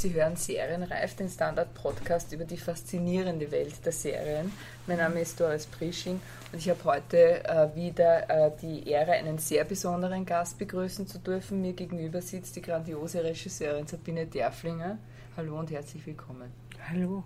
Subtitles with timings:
[0.00, 4.50] Sie hören Serienreif, den Standard-Podcast über die faszinierende Welt der Serien.
[4.86, 9.36] Mein Name ist Doris Prisching und ich habe heute äh, wieder äh, die Ehre, einen
[9.36, 11.60] sehr besonderen Gast begrüßen zu dürfen.
[11.60, 14.96] Mir gegenüber sitzt die grandiose Regisseurin Sabine Derflinger.
[15.36, 16.50] Hallo und herzlich willkommen.
[16.88, 17.22] Hallo.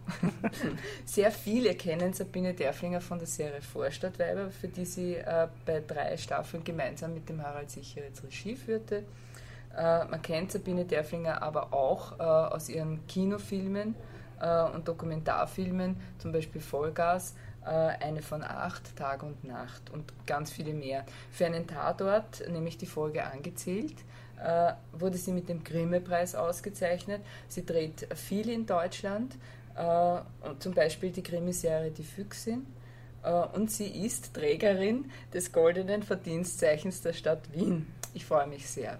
[1.04, 6.16] Sehr viele kennen Sabine Derflinger von der Serie Vorstadtweiber, für die sie äh, bei drei
[6.16, 9.04] Staffeln gemeinsam mit dem Harald Sicheritz Regie führte.
[9.76, 13.94] Äh, man kennt Sabine Derflinger aber auch äh, aus ihren Kinofilmen
[14.40, 17.34] äh, und Dokumentarfilmen, zum Beispiel Vollgas,
[17.64, 21.04] äh, eine von acht, Tag und Nacht und ganz viele mehr.
[21.30, 23.96] Für einen Tatort, nämlich die Folge angezählt,
[24.42, 27.22] äh, wurde sie mit dem Grimme-Preis ausgezeichnet.
[27.48, 29.36] Sie dreht viel in Deutschland,
[29.76, 30.18] äh,
[30.58, 32.66] zum Beispiel die Krimiserie Die Füchsin.
[33.54, 37.86] Und sie ist Trägerin des Goldenen Verdienstzeichens der Stadt Wien.
[38.12, 38.98] Ich freue mich sehr.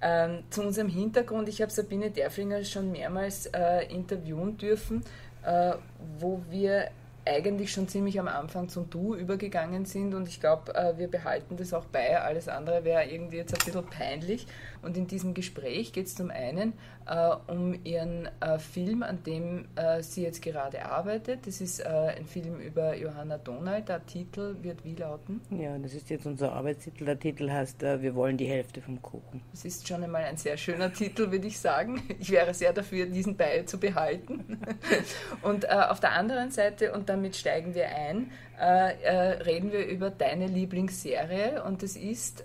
[0.00, 5.02] Ähm, zu unserem Hintergrund, ich habe Sabine Derflinger schon mehrmals äh, interviewen dürfen,
[5.44, 5.74] äh,
[6.18, 6.90] wo wir
[7.26, 11.56] eigentlich schon ziemlich am Anfang zum Du übergegangen sind und ich glaube, äh, wir behalten
[11.56, 12.20] das auch bei.
[12.20, 14.46] Alles andere wäre irgendwie jetzt ein bisschen peinlich.
[14.82, 16.74] Und in diesem Gespräch geht es zum einen
[17.06, 21.46] äh, um ihren äh, Film, an dem äh, sie jetzt gerade arbeitet.
[21.46, 23.88] Das ist äh, ein Film über Johanna Donald.
[23.88, 25.40] Der Titel wird wie lauten?
[25.50, 27.04] Ja, das ist jetzt unser Arbeitstitel.
[27.04, 29.42] Der Titel heißt äh, Wir wollen die Hälfte vom Kuchen.
[29.52, 32.02] Das ist schon einmal ein sehr schöner Titel, würde ich sagen.
[32.18, 34.58] Ich wäre sehr dafür, diesen beizubehalten.
[35.42, 41.62] und auf der anderen Seite, und damit steigen wir ein, reden wir über deine Lieblingsserie
[41.64, 42.44] und das ist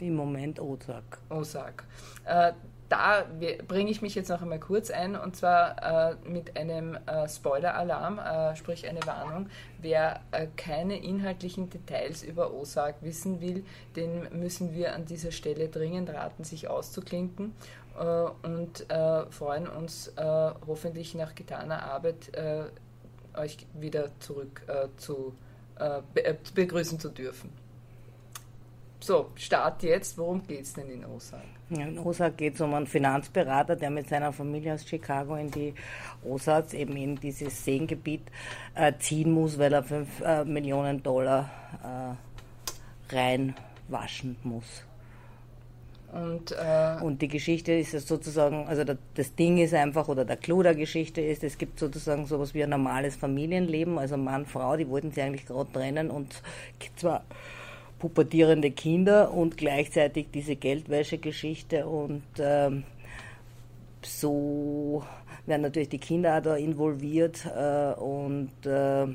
[0.00, 1.18] im Moment Ozark.
[1.28, 1.84] Ozark.
[2.24, 2.52] Äh,
[2.88, 3.26] da
[3.66, 8.18] bringe ich mich jetzt noch einmal kurz ein und zwar äh, mit einem äh, Spoiler-Alarm,
[8.18, 9.50] äh, sprich eine Warnung.
[9.78, 15.68] Wer äh, keine inhaltlichen Details über Ozark wissen will, den müssen wir an dieser Stelle
[15.68, 17.52] dringend raten, sich auszuklinken
[17.98, 18.02] äh,
[18.46, 20.12] und äh, freuen uns
[20.66, 22.30] hoffentlich nach getaner Arbeit
[23.36, 24.62] euch wieder zurück
[24.96, 25.34] zu
[26.54, 27.50] begrüßen zu dürfen.
[29.00, 30.18] So, Start jetzt.
[30.18, 31.44] Worum geht es denn in Osaka?
[31.70, 35.74] In Osaka geht es um einen Finanzberater, der mit seiner Familie aus Chicago in die
[36.24, 38.22] Osage, eben in dieses Seengebiet,
[38.74, 41.48] äh, ziehen muss, weil er 5 äh, Millionen Dollar
[43.10, 44.84] äh, reinwaschen muss.
[46.12, 48.82] Und, äh, und, die Geschichte ist sozusagen, also
[49.14, 52.62] das Ding ist einfach, oder der Clou der Geschichte ist, es gibt sozusagen sowas wie
[52.62, 56.42] ein normales Familienleben, also Mann, Frau, die wollten sich eigentlich gerade trennen und
[56.96, 57.24] zwar
[57.98, 62.84] pubertierende Kinder und gleichzeitig diese Geldwäsche-Geschichte und ähm,
[64.02, 65.04] so
[65.44, 69.06] werden natürlich die Kinder auch da involviert äh, und äh,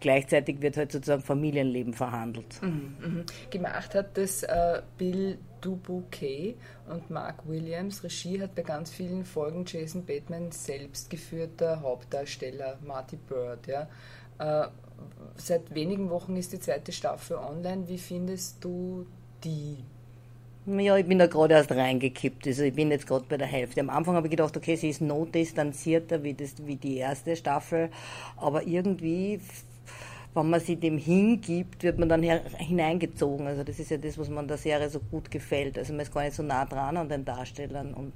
[0.00, 2.60] gleichzeitig wird halt sozusagen Familienleben verhandelt.
[2.62, 3.24] Mhm, mh.
[3.50, 6.56] Gemacht hat das äh, Bill Dubuquet
[6.90, 8.04] und Mark Williams.
[8.04, 13.66] Regie hat bei ganz vielen Folgen Jason Bateman selbst geführt, der Hauptdarsteller Marty Bird.
[13.66, 13.88] Ja.
[14.38, 14.68] Äh,
[15.36, 17.88] seit wenigen Wochen ist die zweite Staffel online.
[17.88, 19.06] Wie findest du
[19.42, 19.78] die?
[20.64, 22.46] Ja, ich bin da gerade erst reingekippt.
[22.46, 23.80] Also ich bin jetzt gerade bei der Hälfte.
[23.80, 27.34] Am Anfang habe ich gedacht, okay, sie ist no distanzierter wie, das, wie die erste
[27.34, 27.90] Staffel.
[28.36, 29.40] Aber irgendwie,
[30.34, 33.46] wenn man sich dem hingibt, wird man dann hineingezogen.
[33.46, 35.78] Also das ist ja das, was man der Serie so gut gefällt.
[35.78, 37.92] Also man ist gar nicht so nah dran an den Darstellern.
[37.94, 38.12] Und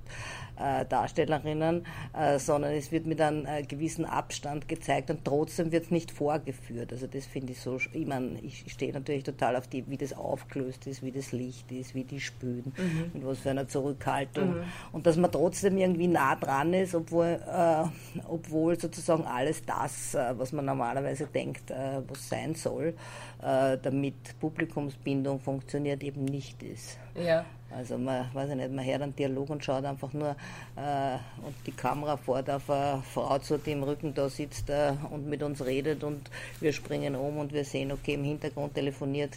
[0.59, 1.85] äh, Darstellerinnen,
[2.19, 6.11] äh, sondern es wird mit einem äh, gewissen Abstand gezeigt und trotzdem wird es nicht
[6.11, 6.93] vorgeführt.
[6.93, 10.13] Also das finde ich so, ich meine, ich stehe natürlich total auf die, wie das
[10.13, 13.11] aufgelöst ist, wie das Licht ist, wie die spülen, mhm.
[13.13, 14.57] mit was für einer Zurückhaltung.
[14.57, 14.65] Mhm.
[14.93, 17.85] Und dass man trotzdem irgendwie nah dran ist, obwohl, äh,
[18.27, 21.71] obwohl sozusagen alles das, äh, was man normalerweise denkt,
[22.07, 22.95] äh, was sein soll,
[23.41, 26.99] damit Publikumsbindung funktioniert, eben nicht ist.
[27.15, 27.45] Ja.
[27.71, 30.37] Also man, weiß ich nicht, man hört einen Dialog und schaut einfach nur
[30.77, 34.93] äh, und die Kamera fährt auf eine Frau zu, die im Rücken da sitzt äh,
[35.11, 36.31] und mit uns redet und
[36.61, 39.33] wir springen um und wir sehen, okay, im Hintergrund telefoniert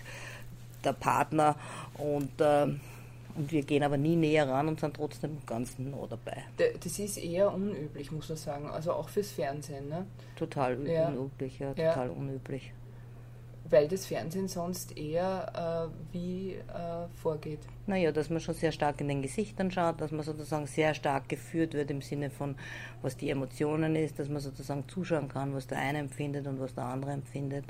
[0.83, 1.55] der Partner
[1.97, 2.67] und äh,
[3.39, 6.43] und wir gehen aber nie näher ran und sind trotzdem ganz nah dabei.
[6.83, 8.69] Das ist eher unüblich, muss man sagen.
[8.69, 10.05] Also auch fürs Fernsehen, ne?
[10.35, 11.07] Total ja.
[11.07, 12.13] unüblich, ja, total ja.
[12.13, 12.73] unüblich
[13.71, 17.59] weil das Fernsehen sonst eher äh, wie äh, vorgeht.
[17.87, 21.29] Naja, dass man schon sehr stark in den Gesichtern schaut, dass man sozusagen sehr stark
[21.29, 22.55] geführt wird im Sinne von,
[23.01, 26.73] was die Emotionen ist, dass man sozusagen zuschauen kann, was der eine empfindet und was
[26.73, 27.65] der andere empfindet.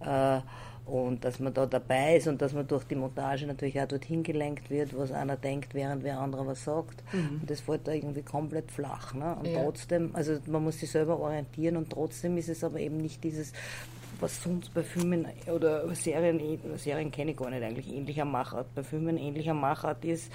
[0.00, 0.40] Äh,
[0.86, 4.22] und dass man da dabei ist und dass man durch die Montage natürlich auch dorthin
[4.22, 7.02] gelenkt wird, was einer denkt, während wer andere was sagt.
[7.12, 7.40] Mhm.
[7.40, 9.12] Und das fällt da irgendwie komplett flach.
[9.12, 9.36] Ne?
[9.38, 9.62] Und ja.
[9.62, 13.52] trotzdem, also man muss sich selber orientieren und trotzdem ist es aber eben nicht dieses
[14.20, 16.40] was sonst bei Filmen oder Serien,
[16.76, 20.32] Serien kenne ich gar nicht eigentlich, ähnlicher Machart, bei Filmen ähnlicher Machart ist,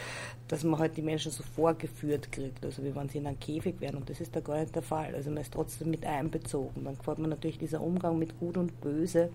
[0.47, 3.79] dass man halt die Menschen so vorgeführt kriegt, also wie wenn sie in einem Käfig
[3.79, 5.15] wären und das ist da gar nicht der Fall.
[5.15, 6.83] Also man ist trotzdem mit einbezogen.
[6.83, 9.29] Dann gefällt man natürlich dieser Umgang mit Gut und Böse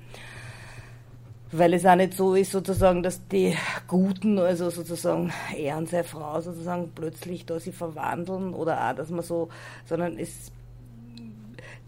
[1.53, 3.57] weil es auch nicht so ist, sozusagen, dass die
[3.87, 9.23] Guten, also sozusagen Ehren seine Frau sozusagen plötzlich da sie verwandeln oder auch, dass man
[9.23, 9.49] so,
[9.85, 10.51] sondern es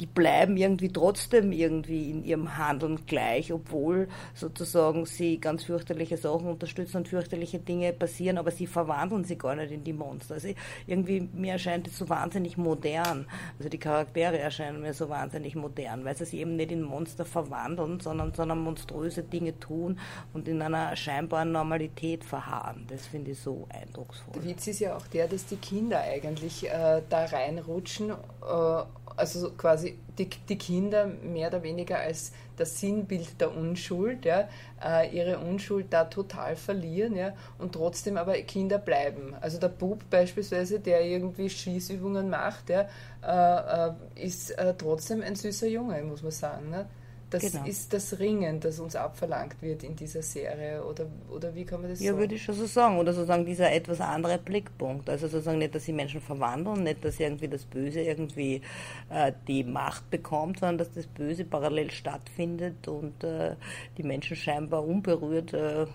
[0.00, 6.48] die bleiben irgendwie trotzdem irgendwie in ihrem Handeln gleich, obwohl sozusagen sie ganz fürchterliche Sachen
[6.48, 10.34] unterstützen und fürchterliche Dinge passieren, aber sie verwandeln sie gar nicht in die Monster.
[10.34, 10.48] Also
[10.86, 13.26] irgendwie mir erscheint es so wahnsinnig modern.
[13.58, 17.24] Also die Charaktere erscheinen mir so wahnsinnig modern, weil sie sich eben nicht in Monster
[17.24, 19.98] verwandeln, sondern, sondern monströse Dinge tun
[20.32, 22.86] und in einer scheinbaren Normalität verharren.
[22.88, 24.34] Das finde ich so eindrucksvoll.
[24.34, 28.82] Der Witz ist ja auch der, dass die Kinder eigentlich äh, da reinrutschen äh,
[29.18, 34.48] also quasi die, die Kinder mehr oder weniger als das Sinnbild der Unschuld, ja,
[34.84, 39.34] äh, ihre Unschuld da total verlieren ja, und trotzdem aber Kinder bleiben.
[39.40, 42.88] Also der Bub beispielsweise, der irgendwie Schießübungen macht, ja,
[43.22, 46.70] äh, äh ist trotzdem ein süßer Junge, muss man sagen.
[46.70, 46.86] Ne?
[47.30, 47.66] Das genau.
[47.66, 50.82] ist das Ringen, das uns abverlangt wird in dieser Serie.
[50.82, 52.16] Oder, oder wie kann man das ja, sagen?
[52.16, 52.98] Ja, würde ich schon so sagen.
[52.98, 55.10] Oder sozusagen dieser etwas andere Blickpunkt.
[55.10, 58.62] Also sozusagen nicht, dass sie Menschen verwandeln, nicht, dass irgendwie das Böse irgendwie
[59.10, 63.56] äh, die Macht bekommt, sondern dass das Böse parallel stattfindet und äh,
[63.98, 65.86] die Menschen scheinbar unberührt äh, äh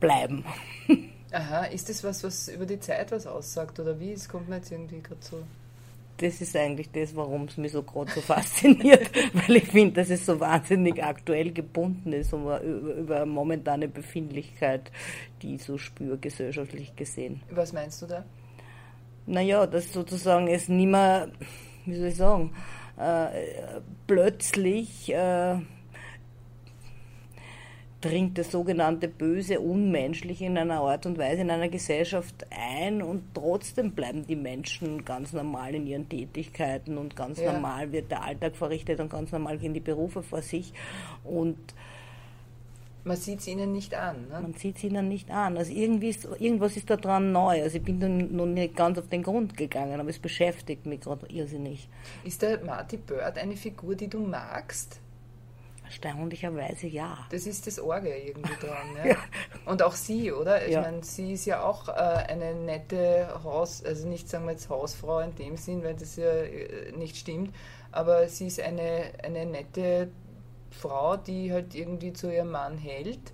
[0.00, 0.44] bleiben.
[1.32, 4.12] Aha, ist das was, was über die Zeit was aussagt oder wie?
[4.12, 5.42] Es kommt mir jetzt irgendwie gerade so
[6.18, 10.10] das ist eigentlich das, warum es mich so gerade so fasziniert, weil ich finde, dass
[10.10, 14.90] es so wahnsinnig aktuell gebunden ist um, über, über momentane Befindlichkeit,
[15.42, 17.42] die ich so spüre, gesellschaftlich gesehen.
[17.50, 18.24] Was meinst du da?
[19.26, 21.28] Naja, dass sozusagen es nicht mehr,
[21.86, 22.52] wie soll ich sagen,
[22.98, 25.56] äh, plötzlich äh,
[28.04, 33.22] dringt das sogenannte Böse unmenschlich in einer Art und Weise in einer Gesellschaft ein und
[33.32, 37.52] trotzdem bleiben die Menschen ganz normal in ihren Tätigkeiten und ganz ja.
[37.52, 40.74] normal wird der Alltag verrichtet und ganz normal gehen die Berufe vor sich
[41.24, 41.56] und
[43.04, 44.28] man sieht es ihnen nicht an.
[44.28, 44.40] Ne?
[44.40, 45.58] Man sieht es ihnen nicht an.
[45.58, 47.62] Also irgendwie ist, irgendwas ist da dran neu.
[47.62, 47.98] Also ich bin
[48.34, 51.86] noch nicht ganz auf den Grund gegangen, aber es beschäftigt mich gerade irrsinnig.
[52.24, 55.00] Ist der Marty Bird eine Figur, die du magst?
[55.84, 57.18] Erstaunlicherweise ja.
[57.30, 58.88] Das ist das Orge irgendwie dran.
[58.96, 59.06] Ja?
[59.06, 59.16] ja.
[59.66, 60.66] Und auch sie, oder?
[60.66, 60.82] Ich ja.
[60.82, 65.20] meine, sie ist ja auch äh, eine nette Haus, also nicht sagen wir jetzt Hausfrau
[65.20, 67.54] in dem Sinn, weil das ja äh, nicht stimmt,
[67.92, 70.10] aber sie ist eine, eine nette
[70.70, 73.32] Frau, die halt irgendwie zu ihrem Mann hält,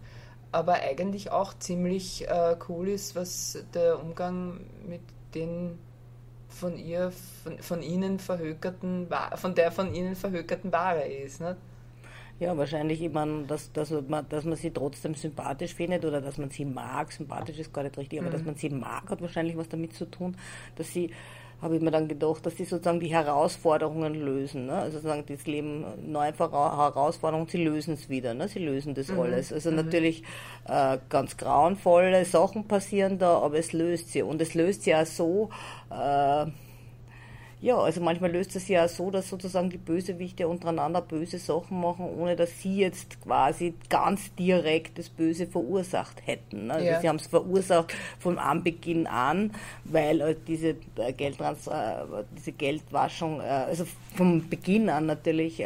[0.52, 5.02] aber eigentlich auch ziemlich äh, cool ist, was der Umgang mit
[5.34, 5.78] den
[6.48, 7.12] von ihr,
[7.42, 11.40] von, von ihnen verhökerten, von der von ihnen verhökerten Ware ist.
[11.40, 11.56] Ne?
[12.40, 16.38] Ja, wahrscheinlich, ich meine, dass, dass, man, dass man sie trotzdem sympathisch findet oder dass
[16.38, 17.12] man sie mag.
[17.12, 18.32] Sympathisch ist gar nicht richtig, aber mhm.
[18.32, 20.34] dass man sie mag, hat wahrscheinlich was damit zu tun,
[20.76, 21.10] dass sie
[21.60, 24.64] habe ich mir dann gedacht, dass sie sozusagen die Herausforderungen lösen.
[24.64, 24.72] Ne?
[24.72, 28.48] Also sozusagen das Leben neue Herausforderungen, sie lösen es wieder, ne?
[28.48, 29.20] sie lösen das mhm.
[29.20, 29.52] alles.
[29.52, 29.76] Also mhm.
[29.76, 30.22] natürlich
[30.66, 34.22] äh, ganz grauenvolle Sachen passieren da, aber es löst sie.
[34.22, 35.50] Und es löst sie auch so,
[35.90, 36.46] äh,
[37.62, 42.08] ja, also manchmal löst es ja so, dass sozusagen die Bösewichte untereinander böse Sachen machen,
[42.18, 46.70] ohne dass sie jetzt quasi ganz direkt das Böse verursacht hätten.
[46.70, 47.00] Also ja.
[47.00, 49.52] sie haben es verursacht von Anbeginn an,
[49.84, 53.84] weil äh, diese, äh, Geldtrans äh, diese Geldwaschung, äh, also
[54.16, 55.62] vom Beginn an natürlich,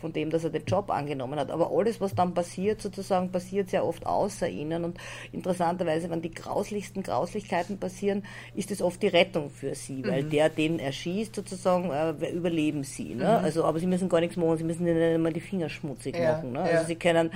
[0.00, 1.52] von dem, dass er den Job angenommen hat.
[1.52, 4.82] Aber alles, was dann passiert, sozusagen, passiert sehr oft außer ihnen.
[4.82, 4.98] Und
[5.30, 8.24] interessanterweise, wenn die grauslichsten Grauslichkeiten passieren,
[8.56, 10.30] ist es oft die Rettung für sie, weil mhm.
[10.30, 13.14] der den erschießt, ist sozusagen, äh, überleben sie.
[13.14, 13.24] Ne?
[13.24, 13.44] Mhm.
[13.44, 16.32] Also, aber sie müssen gar nichts machen, sie müssen ihnen mal die Finger schmutzig ja,
[16.32, 16.52] machen.
[16.52, 16.60] Ne?
[16.60, 16.84] Also ja.
[16.84, 17.30] sie können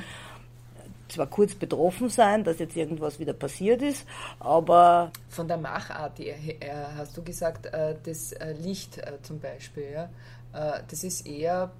[1.09, 4.07] zwar kurz betroffen sein, dass jetzt irgendwas wieder passiert ist,
[4.39, 5.11] aber...
[5.29, 10.09] Von der Machart her hast du gesagt, äh, das äh, Licht äh, zum Beispiel, ja?
[10.53, 11.71] das ist eher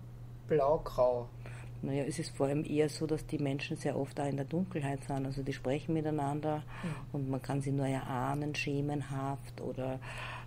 [0.47, 1.29] blau-grau.
[1.83, 4.45] Naja, es ist vor allem eher so, dass die Menschen sehr oft da in der
[4.45, 5.27] Dunkelheit sind.
[5.27, 6.95] Also die sprechen miteinander mhm.
[7.13, 9.99] und man kann sie nur erahnen, schemenhaft oder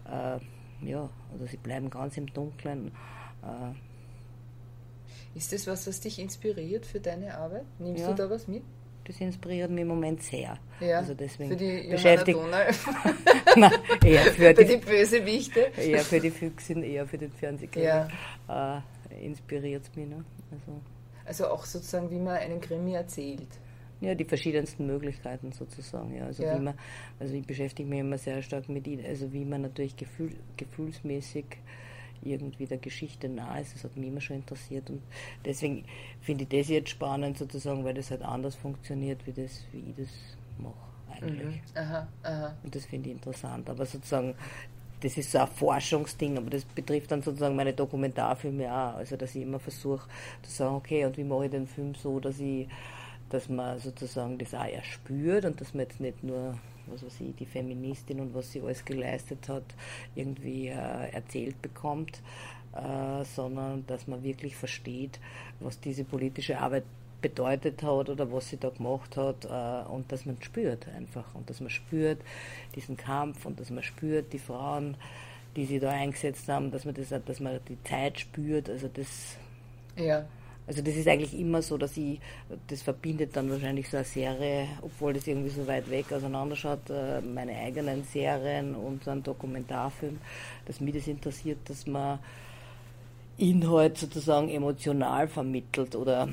[0.06, 0.40] äh,
[0.86, 2.92] ja, also sie bleiben ganz im Dunkeln.
[3.44, 3.74] Äh,
[5.38, 7.66] ist das was, was dich inspiriert für deine Arbeit?
[7.80, 8.64] Nimmst ja, du da was mit?
[9.06, 10.58] Das inspiriert mich im Moment sehr.
[10.80, 12.40] Ja, also deswegen für die beschäftigt.
[13.56, 13.72] Nein,
[14.04, 15.72] eher für, für die, die Bösewichte.
[15.78, 17.86] Eher für die Füchsin, eher für den Fernsehkrimi.
[17.86, 18.08] Ja.
[18.48, 20.08] Äh, inspiriert es mich.
[20.08, 20.24] Ne?
[20.52, 20.82] Also.
[21.26, 23.48] also auch sozusagen, wie man einen Krimi erzählt.
[24.04, 26.16] Ja, die verschiedensten Möglichkeiten sozusagen.
[26.16, 26.26] Ja.
[26.26, 26.56] Also, ja.
[26.56, 26.74] Wie man,
[27.20, 31.46] also ich beschäftige mich immer sehr stark mit ihnen, also wie man natürlich gefühl, gefühlsmäßig
[32.22, 33.76] irgendwie der Geschichte nah ist.
[33.76, 35.02] Das hat mich immer schon interessiert und
[35.46, 35.86] deswegen
[36.22, 39.96] finde ich das jetzt spannend sozusagen, weil das halt anders funktioniert, wie das, wie ich
[39.96, 40.10] das
[40.58, 41.56] mache eigentlich.
[41.56, 41.78] Mhm.
[41.78, 42.56] Aha, aha.
[42.64, 43.70] Und das finde ich interessant.
[43.70, 44.36] Aber sozusagen
[45.04, 48.96] das ist so ein Forschungsding, aber das betrifft dann sozusagen meine Dokumentarfilme auch.
[48.96, 50.08] Also, dass ich immer versuche
[50.42, 52.68] zu sagen, okay, und wie mache ich den Film so, dass ich,
[53.34, 57.36] dass man sozusagen das auch erspürt und dass man jetzt nicht nur, was weiß ich,
[57.36, 59.64] die Feministin und was sie alles geleistet hat,
[60.16, 62.22] irgendwie äh, erzählt bekommt,
[62.76, 65.20] äh, sondern dass man wirklich versteht,
[65.60, 66.84] was diese politische Arbeit
[67.24, 71.50] bedeutet hat oder was sie da gemacht hat äh, und dass man spürt einfach und
[71.50, 72.20] dass man spürt
[72.76, 74.96] diesen Kampf und dass man spürt die Frauen,
[75.56, 79.38] die sie da eingesetzt haben, dass man das, dass man die Zeit spürt, also das
[79.96, 80.26] ja.
[80.66, 82.20] Also das ist eigentlich immer so, dass ich,
[82.68, 87.22] das verbindet dann wahrscheinlich so eine Serie, obwohl das irgendwie so weit weg auseinanderschaut, äh,
[87.22, 90.20] meine eigenen Serien und so einen Dokumentarfilm,
[90.66, 92.20] dass mich das interessiert, dass man
[93.36, 96.30] Inhalt sozusagen emotional vermittelt oder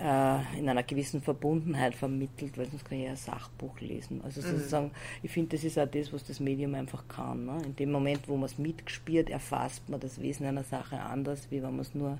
[0.00, 4.20] äh, in einer gewissen Verbundenheit vermittelt, weil sonst kann ich ja ein Sachbuch lesen.
[4.22, 4.58] Also mhm.
[4.58, 4.90] sozusagen,
[5.24, 7.46] ich finde, das ist auch das, was das Medium einfach kann.
[7.46, 7.58] Ne?
[7.66, 11.60] In dem Moment, wo man es mitgespielt, erfasst man das Wesen einer Sache anders, wie
[11.60, 12.18] wenn man es nur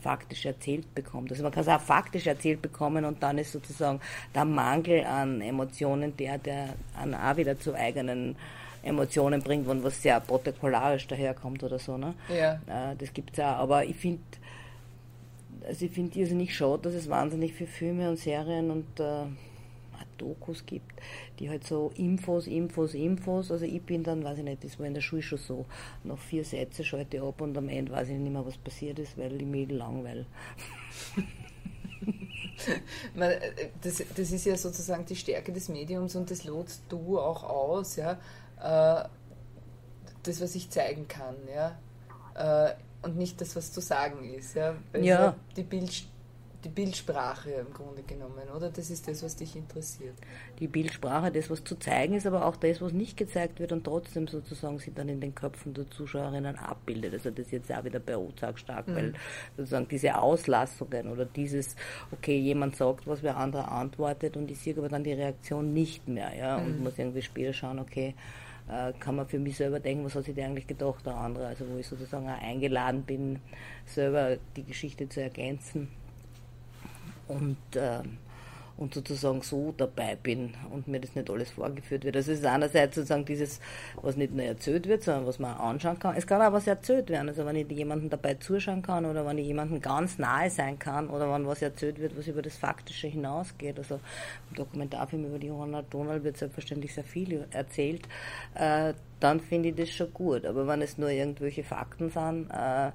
[0.00, 1.30] faktisch erzählt bekommt.
[1.30, 4.00] Also man kann es auch faktisch erzählt bekommen und dann ist sozusagen
[4.34, 8.36] der Mangel an Emotionen der, der an auch wieder zu eigenen
[8.82, 11.96] Emotionen bringt, wenn was sehr protokollarisch daherkommt oder so.
[11.96, 12.14] Ne?
[12.28, 12.54] Ja.
[12.66, 13.58] Äh, das gibt es auch.
[13.58, 14.22] Aber ich finde,
[15.66, 19.26] also ich finde irrsinnig schade, dass es wahnsinnig viele Filme und Serien und äh,
[20.18, 21.00] Dokus gibt,
[21.38, 23.50] die halt so Infos, Infos, Infos.
[23.50, 25.66] Also ich bin dann, weiß ich nicht, das war in der Schule schon so,
[26.04, 28.98] noch vier Sätze schalte ich ab und am Ende weiß ich nicht mehr, was passiert
[28.98, 30.26] ist, weil ich mich langweile.
[33.82, 37.96] das, das ist ja sozusagen die Stärke des Mediums und das lotst du auch aus,
[37.96, 38.18] ja
[38.60, 39.04] äh,
[40.22, 41.78] das, was ich zeigen kann, ja.
[42.34, 44.76] Äh, und nicht das, was zu sagen ist, ja.
[44.92, 45.34] Weil ja.
[45.56, 46.04] Die, Bild,
[46.64, 48.70] die Bildsprache im Grunde genommen, oder?
[48.70, 50.14] Das ist das, was dich interessiert.
[50.58, 53.84] Die Bildsprache, das, was zu zeigen ist, aber auch das, was nicht gezeigt wird und
[53.84, 57.14] trotzdem sozusagen sich dann in den Köpfen der Zuschauerinnen abbildet.
[57.14, 58.94] Also das ist jetzt auch wieder bei Ozark stark, mhm.
[58.94, 59.12] weil
[59.56, 61.76] sozusagen diese Auslassungen oder dieses,
[62.12, 66.08] okay, jemand sagt was, wer andere antwortet und ich sehe aber dann die Reaktion nicht
[66.08, 66.84] mehr, ja, und mhm.
[66.84, 68.14] muss irgendwie später schauen, okay,
[68.70, 71.46] äh, kann man für mich selber denken, was hat sich der eigentlich gedacht, der andere.
[71.46, 73.40] Also wo ich sozusagen auch eingeladen bin,
[73.86, 75.88] selber die Geschichte zu ergänzen.
[77.30, 78.02] Und äh,
[78.80, 82.16] und sozusagen so dabei bin und mir das nicht alles vorgeführt wird.
[82.16, 83.60] Also es ist einerseits sozusagen dieses,
[84.00, 86.16] was nicht nur erzählt wird, sondern was man anschauen kann.
[86.16, 87.28] Es kann auch was erzählt werden.
[87.28, 91.10] Also wenn ich jemandem dabei zuschauen kann oder wenn ich jemandem ganz nahe sein kann
[91.10, 93.78] oder wenn was erzählt wird, was über das Faktische hinausgeht.
[93.78, 94.00] Also
[94.48, 98.08] im Dokumentarfilm über die Johanna Donald wird selbstverständlich sehr viel erzählt.
[98.54, 100.46] Äh, dann finde ich das schon gut.
[100.46, 102.92] Aber wenn es nur irgendwelche Fakten sind, äh,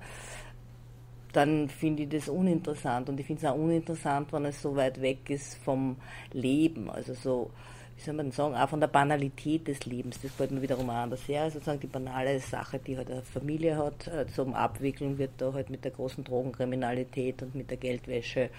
[1.35, 3.09] dann finde ich das uninteressant.
[3.09, 5.97] Und ich finde es auch uninteressant, wenn es so weit weg ist vom
[6.31, 6.89] Leben.
[6.89, 7.51] Also so,
[7.97, 10.19] wie soll man sagen, auch von der Banalität des Lebens.
[10.21, 13.77] Das fällt mir wiederum an der Serie, sozusagen die banale Sache, die halt eine Familie
[13.77, 18.49] hat, äh, zum Abwickeln wird da halt mit der großen Drogenkriminalität und mit der Geldwäsche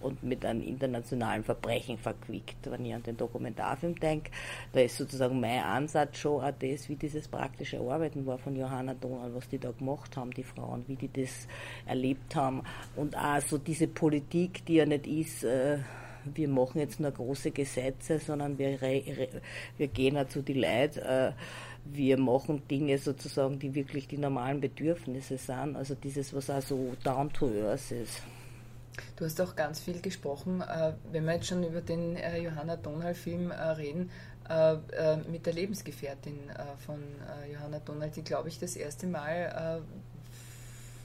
[0.00, 2.70] und mit einem internationalen Verbrechen verquickt.
[2.70, 4.30] Wenn ich an den Dokumentarfilm denke,
[4.72, 8.94] da ist sozusagen mein Ansatz schon auch das, wie dieses praktische Arbeiten war von Johanna
[8.94, 11.48] Donald, was die da gemacht haben, die Frauen, wie die das
[11.86, 12.62] erlebt haben
[12.96, 15.78] und auch so diese Politik, die ja nicht ist, äh,
[16.24, 21.32] wir machen jetzt nur große Gesetze, sondern wir, wir gehen auch zu die Leute, äh,
[21.84, 26.94] wir machen Dinge sozusagen, die wirklich die normalen Bedürfnisse sind, also dieses, was auch so
[27.02, 28.22] down to earth ist.
[29.16, 32.76] Du hast auch ganz viel gesprochen, äh, wenn wir jetzt schon über den äh, Johanna
[32.76, 34.10] Donald-Film reden,
[35.30, 36.36] mit der Lebensgefährtin
[36.84, 37.00] von
[37.50, 39.80] Johanna Donald, die, glaube ich, das erste Mal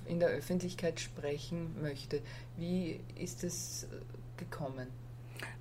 [0.08, 2.22] in der Öffentlichkeit sprechen möchte.
[2.58, 3.88] Wie ist es
[4.38, 4.88] gekommen?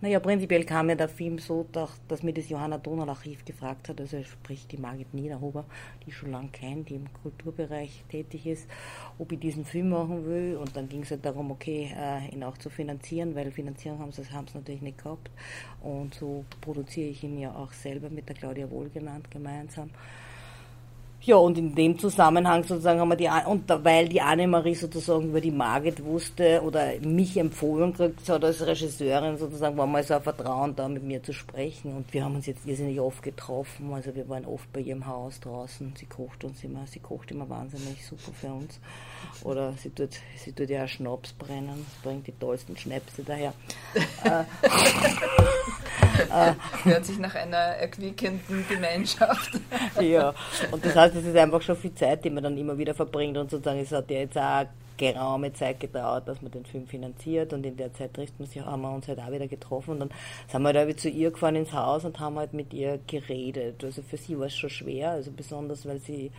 [0.01, 4.01] Naja, prinzipiell kam ja der Film so, dass, mir das Johanna Donald Archiv gefragt hat,
[4.01, 5.65] also sprich die Margit Niederhuber,
[6.05, 8.69] die ich schon lange kenne, die im Kulturbereich tätig ist,
[9.19, 10.57] ob ich diesen Film machen will.
[10.57, 14.13] Und dann ging es halt darum, okay, äh, ihn auch zu finanzieren, weil Finanzierung haben
[14.13, 15.31] sie haben natürlich nicht gehabt.
[15.83, 19.91] Und so produziere ich ihn ja auch selber mit der Claudia Wohlgenannt gemeinsam.
[21.23, 25.41] Ja, und in dem Zusammenhang sozusagen haben wir die, und weil die Annemarie sozusagen über
[25.41, 30.23] die Margit wusste oder mich empfohlen gekriegt hat als Regisseurin sozusagen, war mal so ein
[30.23, 31.97] Vertrauen da mit mir zu sprechen.
[31.97, 35.41] Und wir haben uns jetzt irrsinnig oft getroffen, also wir waren oft bei ihrem Haus
[35.41, 38.79] draußen, sie kocht uns immer, sie kocht immer wahnsinnig super für uns.
[39.43, 43.53] Oder sie tut, sie tut ja auch Schnaps brennen, bringt die tollsten Schnäpse daher.
[46.85, 49.61] Hört sich nach einer erquickenden Gemeinschaft.
[50.01, 50.35] ja,
[50.71, 53.37] und das heißt, es ist einfach schon viel Zeit, die man dann immer wieder verbringt
[53.37, 57.53] und sozusagen, es hat ja jetzt auch geraume Zeit gedauert, dass man den Film finanziert
[57.53, 60.01] und in der Zeit trifft man sich, haben wir uns halt auch wieder getroffen und
[60.01, 60.11] dann
[60.49, 63.85] sind wir halt zu ihr gefahren ins Haus und haben halt mit ihr geredet.
[63.85, 66.31] Also für sie war es schon schwer, also besonders, weil sie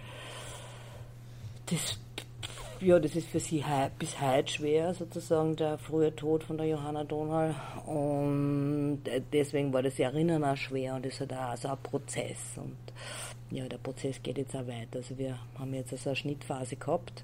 [1.70, 2.00] das
[2.80, 3.64] ja, das ist für sie
[3.98, 7.56] bis heute schwer, sozusagen, der frühe Tod von der Johanna Donal.
[7.86, 9.02] Und
[9.34, 12.58] deswegen war das Erinnern auch schwer und es hat auch so ein Prozess.
[12.58, 12.78] Und
[13.50, 14.98] ja, der Prozess geht jetzt auch weiter.
[14.98, 17.24] Also wir haben jetzt also eine Schnittphase gehabt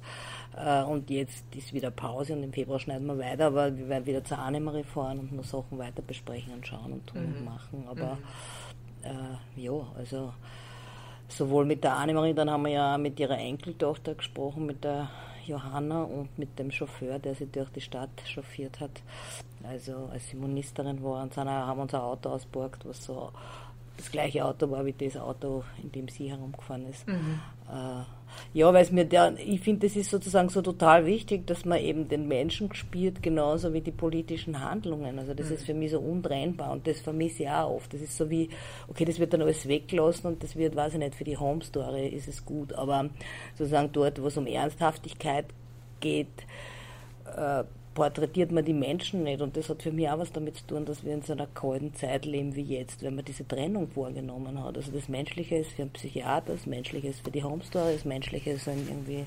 [0.58, 4.06] äh, und jetzt ist wieder Pause und im Februar schneiden wir weiter, aber wir werden
[4.06, 7.36] wieder zur Annemarie fahren und noch Sachen weiter besprechen und schauen und tun mhm.
[7.36, 7.84] und machen.
[7.90, 8.18] Aber
[9.04, 9.58] mhm.
[9.58, 10.34] äh, ja, also
[11.28, 15.10] sowohl mit der Annemarie, dann haben wir ja mit ihrer Enkeltochter gesprochen, mit der
[15.48, 19.02] Johanna und mit dem Chauffeur, der sie durch die Stadt chauffiert hat.
[19.64, 23.32] Also als sie Ministerin war, und haben uns ein Auto ausgeborgt, was so
[23.98, 27.08] das gleiche Auto war wie das Auto, in dem sie herumgefahren ist.
[27.08, 27.40] Mhm.
[27.70, 28.04] Äh,
[28.54, 31.80] ja, weil es mir der, ich finde, das ist sozusagen so total wichtig, dass man
[31.80, 35.18] eben den Menschen spürt, genauso wie die politischen Handlungen.
[35.18, 35.54] Also das mhm.
[35.56, 37.94] ist für mich so untrennbar und das vermisse ich auch oft.
[37.94, 38.50] Das ist so wie,
[38.88, 41.64] okay, das wird dann alles weggelassen und das wird, weiß ich nicht, für die Home
[41.64, 43.10] Story ist es gut, aber
[43.58, 45.46] sozusagen dort, wo es um Ernsthaftigkeit
[46.00, 46.28] geht,
[47.36, 47.64] äh,
[47.94, 49.42] porträtiert man die Menschen nicht.
[49.42, 51.48] Und das hat für mich auch was damit zu tun, dass wir in so einer
[51.48, 54.78] kalten Zeit leben wie jetzt, wenn man diese Trennung vorgenommen hat.
[54.78, 58.52] Also das Menschliche ist für einen Psychiater, das Menschliche ist für die Homestory, das Menschliche
[58.52, 59.26] ist irgendwie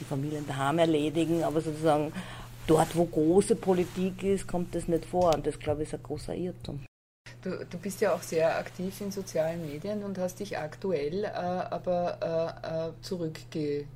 [0.00, 2.12] die Familien daheim erledigen, aber sozusagen
[2.66, 5.34] dort, wo große Politik ist, kommt das nicht vor.
[5.34, 6.80] Und das, glaube ich, ist ein großer Irrtum.
[7.42, 11.28] Du, du, bist ja auch sehr aktiv in sozialen Medien und hast dich aktuell äh,
[11.28, 13.86] aber äh, äh zurückge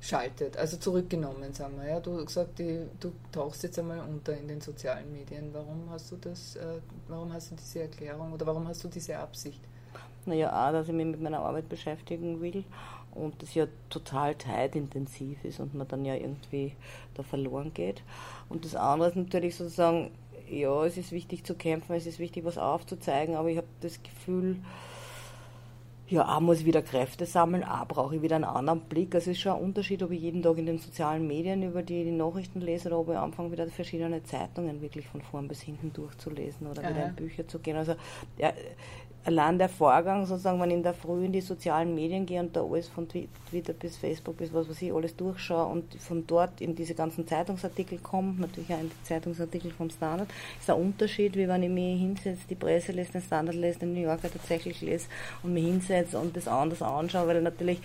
[0.00, 1.88] schaltet, also zurückgenommen, sagen wir.
[1.88, 2.00] Ja?
[2.00, 5.50] Du hast gesagt, die, du tauchst jetzt einmal unter in den sozialen Medien.
[5.52, 9.18] Warum hast du das, äh, warum hast du diese Erklärung oder warum hast du diese
[9.18, 9.60] Absicht?
[10.26, 12.64] Naja, A, dass ich mich mit meiner Arbeit beschäftigen will
[13.14, 16.74] und das ja total zeitintensiv ist und man dann ja irgendwie
[17.14, 18.02] da verloren geht.
[18.48, 20.10] Und das andere ist natürlich sozusagen,
[20.50, 24.02] ja, es ist wichtig zu kämpfen, es ist wichtig, was aufzuzeigen, aber ich habe das
[24.02, 24.56] Gefühl,
[26.08, 29.14] ja, A muss ich wieder Kräfte sammeln, A brauche ich wieder einen anderen Blick.
[29.14, 31.82] Also es ist schon ein Unterschied, ob ich jeden Tag in den sozialen Medien über
[31.82, 35.62] die, die Nachrichten lese oder ob ich anfange, wieder verschiedene Zeitungen wirklich von vorn bis
[35.62, 36.90] hinten durchzulesen oder Aha.
[36.90, 37.76] wieder in Bücher zu gehen.
[37.76, 37.96] Also
[38.38, 38.52] ja,
[39.26, 42.54] allein der Vorgang, sozusagen, wenn ich in der Früh in die sozialen Medien gehe und
[42.54, 46.60] da alles von Twitter bis Facebook bis was weiß ich, alles durchschaue und von dort
[46.60, 50.28] in diese ganzen Zeitungsartikel komme, natürlich auch in die Zeitungsartikel vom Standard,
[50.60, 53.94] ist ein Unterschied, wie wenn ich mich hinsetze, die Presse lese, den Standard lese, den
[53.94, 55.08] New Yorker tatsächlich lese
[55.42, 57.80] und mich hinsetze und das anders anschaue, weil natürlich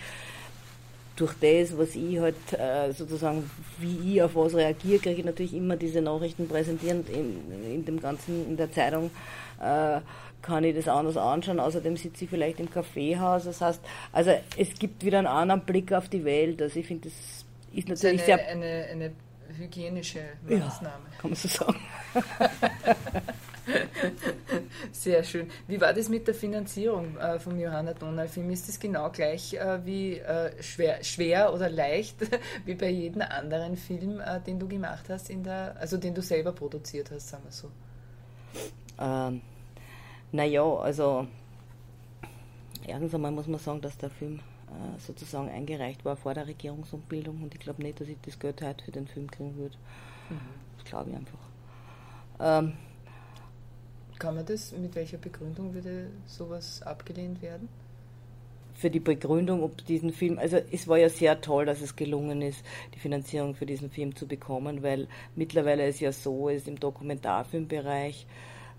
[1.22, 5.54] durch das, was ich halt äh, sozusagen, wie ich auf was reagiere, kriege ich natürlich
[5.54, 9.12] immer diese Nachrichten präsentierend in, in dem ganzen, in der Zeitung.
[9.60, 10.00] Äh,
[10.42, 11.60] kann ich das anders anschauen.
[11.60, 13.44] Außerdem sitze ich vielleicht im Kaffeehaus.
[13.44, 13.80] Das heißt,
[14.10, 16.60] also es gibt wieder einen anderen Blick auf die Welt.
[16.60, 18.48] Also ich finde, das ist natürlich das ist eine, sehr...
[18.48, 19.12] Eine, eine
[19.56, 21.04] hygienische Maßnahme.
[21.12, 21.78] Ja, kann man so sagen.
[24.92, 25.48] Sehr schön.
[25.66, 28.50] Wie war das mit der Finanzierung äh, vom Johanna Donald Film?
[28.50, 32.16] Ist das genau gleich äh, wie äh, schwer, schwer oder leicht
[32.64, 36.22] wie bei jedem anderen Film, äh, den du gemacht hast, in der, also den du
[36.22, 37.70] selber produziert hast, sagen wir so?
[38.98, 39.40] Ähm,
[40.32, 41.26] naja, also
[42.86, 47.42] erstens einmal muss man sagen, dass der Film äh, sozusagen eingereicht war vor der Regierungsumbildung
[47.42, 49.76] und ich glaube nicht, dass ich das Geld heute für den Film kriegen würde.
[50.30, 50.40] Mhm.
[50.76, 51.38] Das glaube ich einfach.
[52.40, 52.72] Ähm,
[54.22, 57.68] Kann man das, mit welcher Begründung würde sowas abgelehnt werden?
[58.74, 62.40] für die Begründung, ob diesen Film, also es war ja sehr toll, dass es gelungen
[62.42, 66.80] ist, die Finanzierung für diesen Film zu bekommen, weil mittlerweile es ja so ist, im
[66.80, 68.26] Dokumentarfilmbereich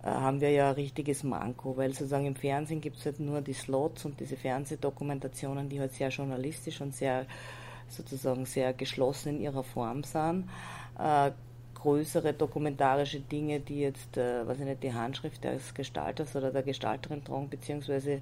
[0.01, 3.41] äh, haben wir ja ein richtiges Manko, weil sozusagen im Fernsehen gibt es halt nur
[3.41, 7.25] die Slots und diese Fernsehdokumentationen, die halt sehr journalistisch und sehr
[7.88, 10.49] sozusagen sehr geschlossen in ihrer Form sind.
[10.97, 11.32] Äh,
[11.84, 16.63] größere dokumentarische Dinge, die jetzt, äh, weiß ich nicht, die Handschrift des Gestalters oder der
[16.63, 18.22] Gestalterin tragen, beziehungsweise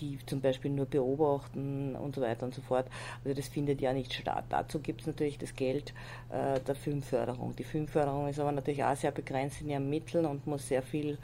[0.00, 2.86] die zum Beispiel nur beobachten und so weiter und so fort.
[3.24, 4.44] Also das findet ja nicht statt.
[4.48, 5.94] Dazu gibt es natürlich das Geld
[6.30, 7.54] äh, der Filmförderung.
[7.54, 11.16] Die Filmförderung ist aber natürlich auch sehr begrenzt in ihren Mitteln und muss sehr viel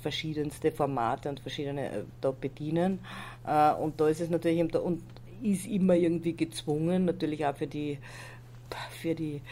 [0.00, 3.00] verschiedenste Formate und verschiedene äh, da bedienen.
[3.46, 5.02] Äh, und da ist es natürlich und
[5.42, 7.98] ist immer irgendwie gezwungen, natürlich auch für die
[8.90, 9.42] für die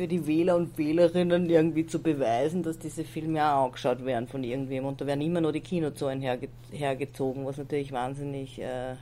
[0.00, 4.42] für die Wähler und Wählerinnen irgendwie zu beweisen, dass diese Filme auch angeschaut werden von
[4.42, 4.86] irgendwem.
[4.86, 8.94] Und da werden immer nur die Kinozahlen herge hergezogen, was natürlich wahnsinnig, äh,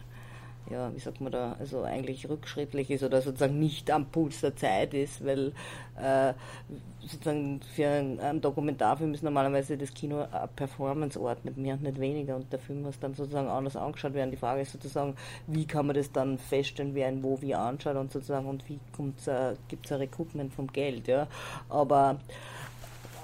[0.71, 4.55] ja, wie sagt man da, also eigentlich rückschrittlich ist oder sozusagen nicht am Puls der
[4.57, 5.53] Zeit ist, weil
[6.01, 6.35] äh,
[7.01, 12.37] sozusagen für einen Dokumentarfilm ist normalerweise das Kino eine Performance-Ort, nicht mehr und nicht weniger
[12.37, 14.31] und der Film muss dann sozusagen anders angeschaut werden.
[14.31, 15.15] Die Frage ist sozusagen,
[15.47, 18.75] wie kann man das dann feststellen, wer ihn wo wie anschaut und sozusagen und wie
[18.75, 21.27] äh, gibt es ein Recoupment vom Geld, ja.
[21.69, 22.19] Aber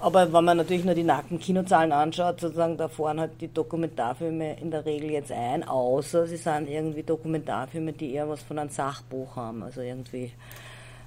[0.05, 4.59] aber wenn man natürlich nur die nackten Kinozahlen anschaut, sozusagen, da fahren halt die Dokumentarfilme
[4.59, 8.69] in der Regel jetzt ein, außer sie sind irgendwie Dokumentarfilme, die eher was von einem
[8.69, 9.63] Sachbuch haben.
[9.63, 10.31] Also irgendwie,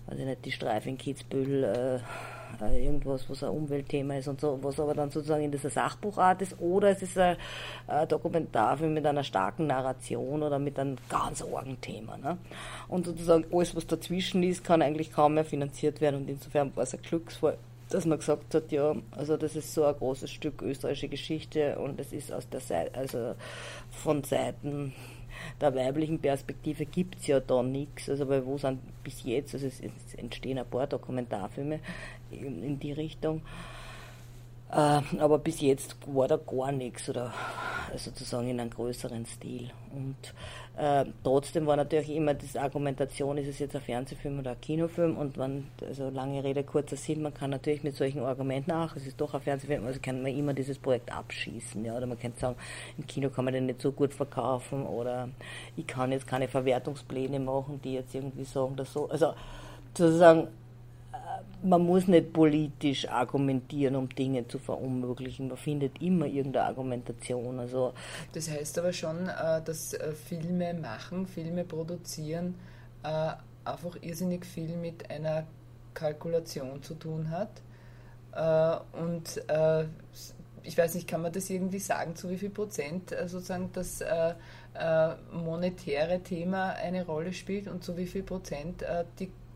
[0.08, 4.40] weiß ich nicht, die Streife in Kitzbühel, äh, äh, irgendwas, was ein Umweltthema ist und
[4.40, 7.36] so, was aber dann sozusagen in dieser Sachbuchart ist, oder es ist ein,
[7.86, 12.16] ein Dokumentarfilm mit einer starken Narration oder mit einem ganz argen Thema.
[12.16, 12.36] Ne?
[12.88, 16.82] Und sozusagen alles, was dazwischen ist, kann eigentlich kaum mehr finanziert werden und insofern war
[16.82, 17.58] es ein Glücksfall
[17.90, 21.98] dass man gesagt hat, ja, also das ist so ein großes Stück österreichische Geschichte und
[22.00, 23.34] es ist aus der Seite, also
[23.90, 24.92] von Seiten
[25.60, 28.08] der weiblichen Perspektive gibt es ja da nichts.
[28.08, 29.80] Also weil wo sind bis jetzt, also es,
[30.16, 31.80] entstehen ein paar Dokumentarfilme
[32.30, 33.42] in die Richtung.
[34.70, 37.32] Äh, aber bis jetzt war da gar nichts oder
[37.96, 39.70] sozusagen in einem größeren Stil.
[39.94, 40.16] Und
[40.76, 45.16] äh, trotzdem war natürlich immer die Argumentation, ist es jetzt ein Fernsehfilm oder ein Kinofilm
[45.16, 49.06] und man, also lange Rede, kurzer Sinn, man kann natürlich mit solchen Argumenten, ach, es
[49.06, 52.32] ist doch ein Fernsehfilm, also kann man immer dieses Projekt abschießen, ja, oder man kann
[52.36, 52.56] sagen,
[52.96, 55.30] im Kino kann man den nicht so gut verkaufen oder
[55.76, 59.32] ich kann jetzt keine Verwertungspläne machen, die jetzt irgendwie sagen, dass so, also
[59.96, 60.48] sozusagen
[61.62, 65.48] man muss nicht politisch argumentieren, um Dinge zu verunmöglichen.
[65.48, 67.58] Man findet immer irgendeine Argumentation.
[67.58, 67.94] Also
[68.32, 72.54] das heißt aber schon, äh, dass äh, Filme machen, Filme produzieren,
[73.02, 73.32] äh,
[73.64, 75.44] einfach irrsinnig viel mit einer
[75.94, 77.50] Kalkulation zu tun hat.
[78.92, 79.42] Und
[80.62, 84.02] ich weiß nicht, kann man das irgendwie sagen, zu wie viel Prozent sozusagen das
[85.32, 88.84] monetäre Thema eine Rolle spielt und zu wie viel Prozent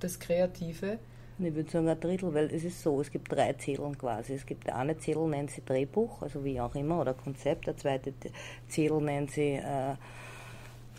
[0.01, 0.99] das Kreative?
[1.39, 4.35] Ich würde sagen ein Drittel, weil es ist so, es gibt drei Zetteln quasi.
[4.35, 7.67] Es gibt eine Zettel nennt sie Drehbuch, also wie auch immer, oder Konzept.
[7.67, 8.13] Der zweite
[8.69, 9.95] Zettel nennt sie, äh,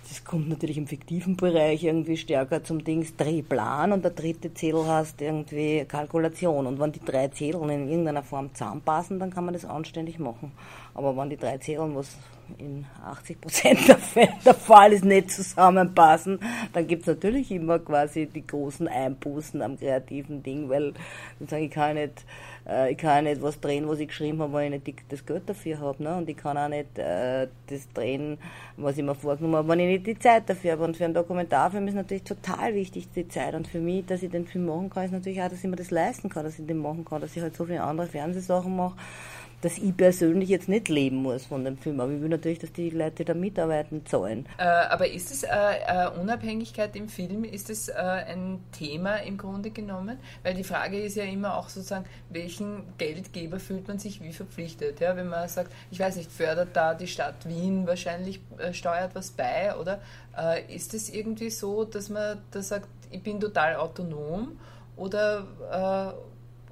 [0.09, 4.85] das kommt natürlich im fiktiven Bereich irgendwie stärker zum Dings Drehplan und der dritte Zettel
[4.85, 6.67] heißt irgendwie Kalkulation.
[6.67, 10.51] Und wenn die drei Zettel in irgendeiner Form zusammenpassen, dann kann man das anständig machen.
[10.93, 12.17] Aber wenn die drei Zettel was
[12.57, 13.97] in 80 Prozent der,
[14.45, 16.39] der Fall ist, nicht zusammenpassen,
[16.73, 20.93] dann gibt es natürlich immer quasi die großen Einbußen am kreativen Ding, weil
[21.39, 22.25] ich kann nicht,
[22.67, 25.43] äh, ich kann nicht was drehen, was ich geschrieben habe, weil ich nicht das Geld
[25.47, 26.03] dafür habe.
[26.03, 26.15] Ne?
[26.15, 28.37] Und ich kann auch nicht äh, das drehen,
[28.77, 30.85] was ich mir vorgenommen habe, wenn ich nicht die Zeit dafür habe.
[30.85, 33.53] Und für einen Dokumentarfilm ist natürlich total wichtig die Zeit.
[33.55, 35.75] Und für mich, dass ich den Film machen kann, ist natürlich auch, dass ich mir
[35.75, 38.75] das leisten kann, dass ich den machen kann, dass ich halt so viele andere Fernsehsachen
[38.75, 38.95] mache
[39.63, 42.01] dass ich persönlich jetzt nicht leben muss von dem Film.
[42.01, 44.45] Aber ich will natürlich, dass die Leute da mitarbeiten zahlen.
[44.57, 49.37] Äh, aber ist es äh, äh, Unabhängigkeit im Film, ist es äh, ein Thema im
[49.37, 50.17] Grunde genommen?
[50.43, 54.99] Weil die Frage ist ja immer auch sozusagen, welchen Geldgeber fühlt man sich wie verpflichtet?
[54.99, 55.15] Ja?
[55.15, 59.31] Wenn man sagt, ich weiß nicht, fördert da die Stadt Wien wahrscheinlich, äh, steuert was
[59.31, 60.01] bei, oder?
[60.37, 64.59] Äh, ist es irgendwie so, dass man da sagt, ich bin total autonom?
[64.95, 65.47] Oder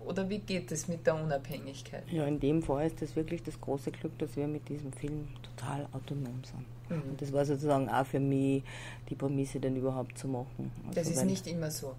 [0.06, 2.04] oder wie geht es mit der Unabhängigkeit?
[2.12, 5.28] Ja, in dem Fall ist das wirklich das große Glück, dass wir mit diesem Film
[5.44, 6.66] total autonom sind.
[6.90, 7.12] Mhm.
[7.12, 8.64] Und das war sozusagen auch für mich
[9.10, 10.72] die Prämisse, den überhaupt zu machen.
[10.88, 11.96] Also das ist nicht immer so.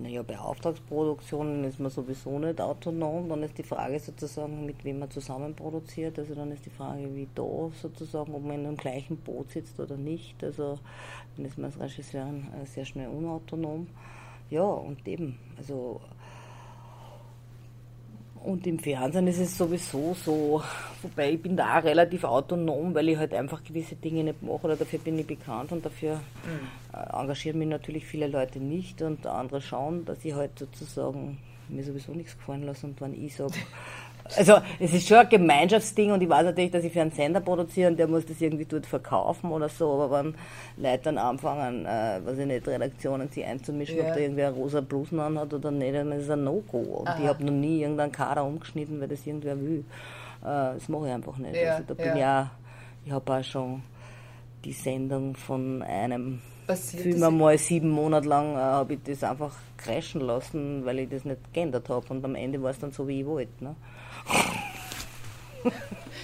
[0.00, 3.28] Naja, bei Auftragsproduktionen ist man sowieso nicht autonom.
[3.28, 6.20] Dann ist die Frage sozusagen, mit wem man zusammen produziert.
[6.20, 9.80] Also dann ist die Frage, wie da sozusagen, ob man in einem gleichen Boot sitzt
[9.80, 10.42] oder nicht.
[10.44, 10.78] Also
[11.36, 13.88] dann ist man als Regisseur äh, sehr schnell unautonom.
[14.50, 16.00] Ja, und eben, also
[18.48, 20.62] und im Fernsehen ist es sowieso so,
[21.02, 24.64] wobei ich bin da auch relativ autonom, weil ich halt einfach gewisse Dinge nicht mache
[24.64, 26.98] oder dafür bin ich bekannt und dafür mhm.
[26.98, 31.36] äh, engagieren mich natürlich viele Leute nicht und andere schauen, dass ich halt sozusagen
[31.68, 33.52] mir sowieso nichts gefallen lasse und wenn ich sage,
[34.36, 37.40] also es ist schon ein Gemeinschaftsding und ich weiß natürlich, dass ich für einen Sender
[37.40, 40.34] produziere und der muss das irgendwie dort verkaufen oder so, aber wenn
[40.76, 44.04] Leute dann anfangen, äh, weiß ich nicht, Redaktionen sich einzumischen, ja.
[44.04, 46.78] ob da irgendwer rosa Blusen anhat oder nicht, dann ist es ein No-Go.
[46.78, 47.18] Und Aha.
[47.20, 49.84] ich habe noch nie irgendeinen Kader umgeschnitten, weil das irgendwer will.
[50.42, 51.56] Äh, das mache ich einfach nicht.
[51.56, 52.42] Ja, also da bin ja.
[52.42, 52.48] ich
[53.08, 53.82] ich habe auch schon
[54.64, 59.54] die Sendung von einem Passiert Film einmal sieben Monate lang äh, habe ich das einfach
[59.78, 63.08] crashen lassen, weil ich das nicht geändert habe und am Ende war es dann so,
[63.08, 63.64] wie ich wollte.
[63.64, 63.74] Ne?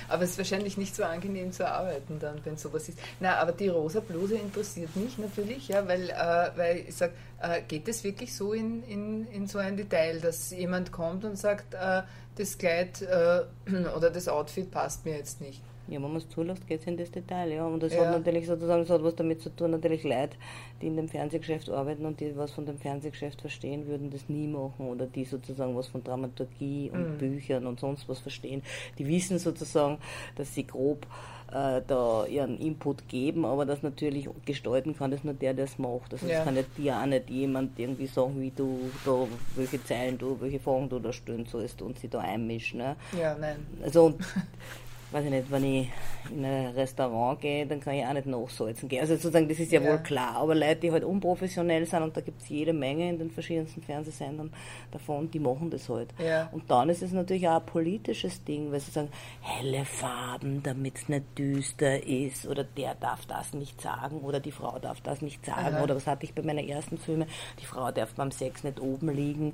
[0.09, 2.99] Aber es ist wahrscheinlich nicht so angenehm zu arbeiten dann, wenn sowas ist.
[3.21, 7.63] Na, aber die rosa Bluse interessiert mich natürlich, ja, weil, äh, weil ich sage, äh,
[7.63, 11.75] geht es wirklich so in, in, in so ein Detail, dass jemand kommt und sagt,
[11.75, 12.03] äh,
[12.37, 13.43] das Kleid äh,
[13.97, 15.63] oder das Outfit passt mir jetzt nicht?
[15.87, 17.67] Ja, wenn man es zulässt, geht es in das Detail, ja.
[17.67, 18.01] Und das Ja.
[18.03, 20.37] hat natürlich sozusagen, das hat was damit zu tun, natürlich Leute,
[20.81, 24.47] die in dem Fernsehgeschäft arbeiten und die was von dem Fernsehgeschäft verstehen, würden das nie
[24.47, 24.89] machen.
[24.89, 28.63] Oder die sozusagen was von Dramaturgie und Büchern und sonst was verstehen.
[28.99, 29.99] Die wissen sozusagen,
[30.37, 31.07] dass sie grob
[31.53, 35.79] äh, da ihren Input geben, aber das natürlich gestalten kann das nur der, der es
[35.79, 36.13] macht.
[36.13, 36.37] Also Ja.
[36.37, 40.41] das kann nicht dir auch nicht jemand irgendwie sagen, wie du da, welche Zeilen du,
[40.41, 42.79] welche Fragen du da stellen sollst und sie da einmischen.
[42.79, 42.97] Ne?
[43.21, 43.67] Ja, nein.
[43.83, 44.17] Also, und,
[45.11, 45.89] weiß ich nicht, wenn ich
[46.31, 49.01] in ein Restaurant gehe, dann kann ich auch nicht nachsalzen gehen.
[49.01, 49.91] Also sozusagen, das ist ja, Ja.
[49.91, 50.37] wohl klar.
[50.37, 53.83] Aber Leute, die halt unprofessionell sind, und da gibt es jede Menge in den verschiedensten
[53.83, 54.53] Fernsehsendern
[54.91, 56.09] davon, die machen das halt.
[56.19, 56.49] Ja.
[56.53, 59.09] Und dann ist es natürlich auch ein politisches Ding, weil sie sagen,
[59.43, 64.53] helle Farben, damit es nicht düster ist, oder der darf das nicht sagen, oder die
[64.53, 65.83] Frau darf das nicht sagen, Aha.
[65.83, 67.29] oder was hatte ich bei meinen ersten Filmen,
[67.61, 69.53] die Frau darf beim Sex nicht oben liegen,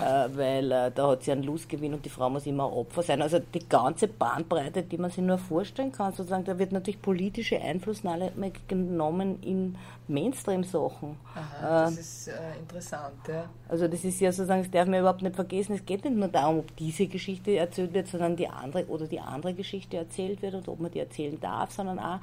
[0.00, 3.02] äh, weil äh, da hat sie einen Lustgewinn und die Frau muss immer ein Opfer
[3.02, 3.22] sein.
[3.22, 7.60] Also die ganze Bandbreite, die man sich nur vorstellen kann, sozusagen, da wird natürlich politische
[7.60, 8.30] Einflussnahme
[8.68, 9.76] genommen in
[10.06, 11.16] Mainstream-Sachen.
[11.34, 13.48] Aha, das ist äh, interessant, ja.
[13.68, 16.28] Also das ist ja sozusagen, das darf man überhaupt nicht vergessen, es geht nicht nur
[16.28, 20.54] darum, ob diese Geschichte erzählt wird, sondern die andere oder die andere Geschichte erzählt wird
[20.54, 22.20] und ob man die erzählen darf, sondern auch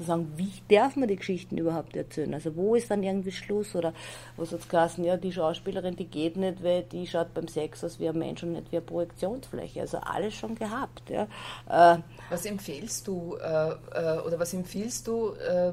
[0.00, 2.32] sozusagen, wie darf man die Geschichten überhaupt erzählen?
[2.32, 3.92] Also wo ist dann irgendwie Schluss oder
[4.36, 8.00] was hat's geheißen, ja, die Schauspielerin, die geht nicht, weil die schaut beim Sex aus
[8.00, 9.82] wie ein Mensch und nicht wie eine Projektionsfläche.
[9.82, 11.24] Also alles schon gehabt, ja.
[11.68, 11.98] Äh,
[12.30, 15.72] Was empfehlst du äh, äh, oder was empfiehlst du äh,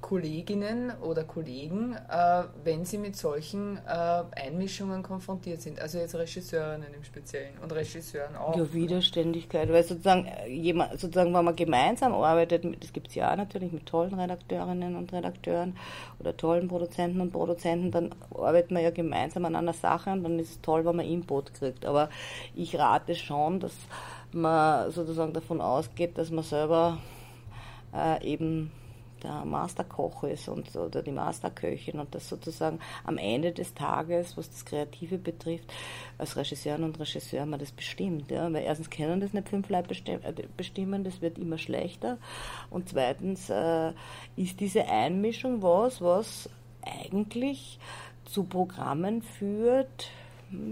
[0.00, 5.80] Kolleginnen oder Kollegen, äh, wenn sie mit solchen Einmischungen konfrontiert sind?
[5.80, 8.56] Also jetzt Regisseurinnen im Speziellen und Regisseuren auch.
[8.56, 13.36] Ja, Widerständigkeit, weil sozusagen, jemand, sozusagen, wenn man gemeinsam arbeitet, das gibt es ja auch
[13.66, 15.76] natürlich mit tollen Redakteurinnen und Redakteuren
[16.18, 20.38] oder tollen Produzenten und Produzenten, dann arbeitet man ja gemeinsam an einer Sache und dann
[20.38, 21.86] ist es toll, wenn man Input kriegt.
[21.86, 22.08] Aber
[22.54, 23.74] ich rate schon, dass
[24.32, 26.98] man sozusagen davon ausgeht, dass man selber
[27.94, 28.70] äh, eben
[29.22, 34.50] der Masterkoch ist und, oder die Masterköchin und das sozusagen am Ende des Tages, was
[34.50, 35.72] das Kreative betrifft,
[36.18, 38.30] als Regisseurin und Regisseur man das bestimmt.
[38.30, 38.52] Ja?
[38.52, 42.18] Weil erstens können das nicht fünf Leute äh, bestimmen, das wird immer schlechter.
[42.70, 43.92] Und zweitens äh,
[44.36, 46.48] ist diese Einmischung was, was
[46.82, 47.78] eigentlich
[48.24, 50.10] zu Programmen führt,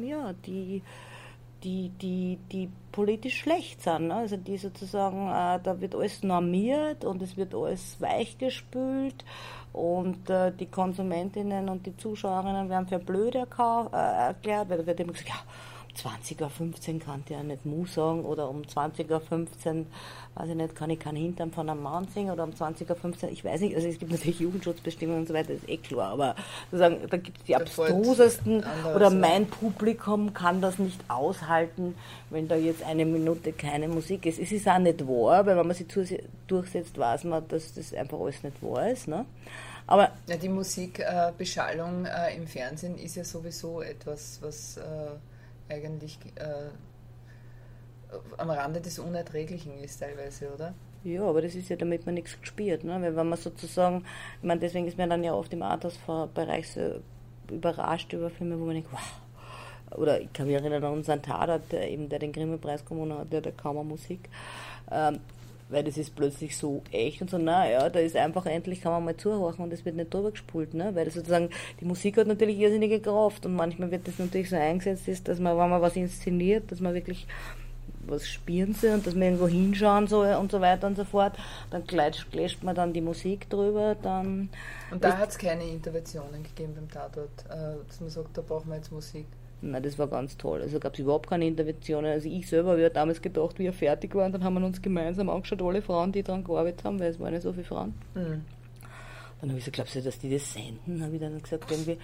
[0.06, 0.82] ja, die
[1.64, 4.08] die, die, die politisch schlecht sind.
[4.08, 4.14] Ne?
[4.14, 9.24] Also die sozusagen, äh, da wird alles normiert und es wird alles weichgespült
[9.72, 15.00] und äh, die Konsumentinnen und die Zuschauerinnen werden für blöd äh, erklärt, weil da wird
[15.00, 15.36] immer gesagt, ja,
[15.96, 19.86] 20.15 Uhr kann der nicht Mu sagen oder um 20.15 Uhr,
[20.34, 23.30] weiß ich nicht, kann ich keinen Hintern von einem Mann singen oder um 20.15 Uhr,
[23.30, 26.34] ich weiß nicht, also es gibt natürlich Jugendschutzbestimmungen und so weiter, ist eh klar, aber
[26.70, 29.10] sozusagen, da gibt es die abstrusesten oder ja.
[29.10, 31.94] mein Publikum kann das nicht aushalten,
[32.30, 34.38] wenn da jetzt eine Minute keine Musik ist.
[34.38, 35.86] Es ist auch nicht wahr, weil wenn man sich
[36.46, 39.08] durchsetzt, weiß man, dass das einfach alles nicht wahr ist.
[39.08, 39.24] Ne?
[39.86, 44.80] Aber Ja, die Musikbeschallung äh, im Fernsehen ist ja sowieso etwas, was äh,
[45.68, 46.70] eigentlich äh,
[48.36, 50.74] am Rande des Unerträglichen ist teilweise, oder?
[51.04, 52.82] Ja, aber das ist ja, damit man nichts gespielt.
[52.84, 53.00] Ne?
[53.00, 54.04] Weil wenn man sozusagen,
[54.40, 57.00] ich meine, deswegen ist man dann ja oft im Arthouse-Bereich so
[57.50, 59.98] überrascht über Filme, wo man denkt, wow.
[59.98, 63.32] Oder ich kann mich erinnern an unseren Tatort, der eben der den Grimme-Preis gewonnen hat,
[63.32, 64.28] der der Kammermusik.
[64.90, 65.20] Ähm,
[65.68, 69.04] weil das ist plötzlich so echt und so, naja, da ist einfach endlich, kann man
[69.04, 70.94] mal zuhören und es wird nicht drüber gespult, ne?
[70.94, 71.50] weil das sozusagen,
[71.80, 75.38] die Musik hat natürlich irrsinnige Kraft und manchmal wird das natürlich so eingesetzt, ist, dass
[75.38, 77.26] man, wenn man was inszeniert, dass man wirklich
[78.06, 81.36] was spielen soll und dass man irgendwo hinschauen soll und so weiter und so fort,
[81.70, 81.84] dann
[82.32, 84.50] lässt man dann die Musik drüber, dann
[84.90, 88.68] Und da hat es keine Interventionen gegeben beim Tatort, äh, dass man sagt, da brauchen
[88.68, 89.26] wir jetzt Musik.
[89.70, 90.60] Na, das war ganz toll.
[90.60, 92.12] Also gab es überhaupt keine Interventionen.
[92.12, 95.30] Also ich selber habe damals gedacht, wie wir fertig waren, dann haben wir uns gemeinsam
[95.30, 97.94] angeschaut, alle Frauen, die daran gearbeitet haben, weil es waren ja so viele Frauen.
[98.14, 98.42] Mhm.
[99.44, 101.02] Dann habe ich gesagt, glaubst du, dass die das senden?
[101.04, 101.98] Habe ich dann gesagt, irgendwie,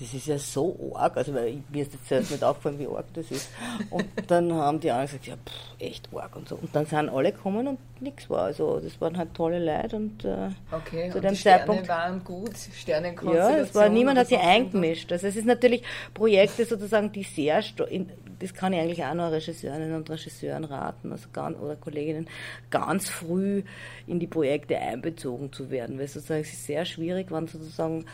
[0.00, 3.04] das ist ja so arg, also weil mir ist jetzt zuerst nicht aufgefallen, wie arg
[3.12, 3.50] das ist.
[3.90, 6.54] Und dann haben die anderen gesagt, ja, pff, echt arg und so.
[6.56, 8.44] Und dann sind alle gekommen und nichts war.
[8.44, 11.86] Also das waren halt tolle Leute und äh, Okay, zu und dem die Sterne Zeitpunkt
[11.86, 13.60] waren gut, ja, Sternenkonstellation.
[13.60, 15.12] es war, niemand hat sich eingemischt.
[15.12, 15.82] Also es ist natürlich
[16.14, 21.12] Projekte sozusagen, die sehr, in, das kann ich eigentlich auch nur Regisseurinnen und Regisseuren raten,
[21.12, 22.28] also ganz, oder Kolleginnen,
[22.70, 23.62] ganz früh
[24.06, 28.04] in die Projekte einbezogen zu werden, weil sozusagen es ist sehr schwierig, wenn sozusagen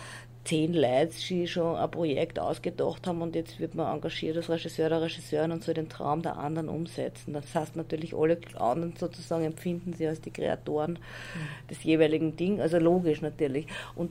[0.44, 4.86] zehn Leute die schon ein Projekt ausgedacht haben und jetzt wird man engagiert als Regisseur
[4.86, 7.32] oder Regisseurin und soll den Traum der anderen umsetzen.
[7.32, 11.68] Das heißt natürlich, alle anderen sozusagen empfinden sie als die Kreatoren mhm.
[11.68, 13.66] des jeweiligen Ding, also logisch natürlich.
[13.94, 14.10] Und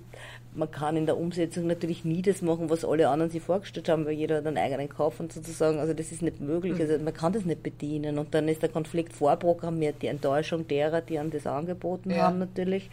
[0.53, 4.05] man kann in der Umsetzung natürlich nie das machen, was alle anderen sich vorgestellt haben,
[4.05, 6.81] weil jeder hat einen eigenen Kopf und sozusagen, also das ist nicht möglich, mhm.
[6.81, 11.01] also man kann das nicht bedienen und dann ist der Konflikt vorprogrammiert, die Enttäuschung derer,
[11.01, 12.23] die einem das angeboten ja.
[12.23, 12.89] haben natürlich